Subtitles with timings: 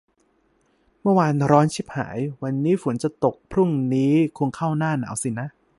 [1.01, 5.47] เมื่อวานร้อนชิบหาย วันนี้ฝนจะตก พรุ้งนี้คงเข้าหน้าหนาวสินะ